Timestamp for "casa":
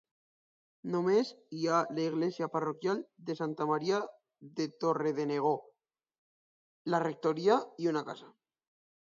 8.13-8.35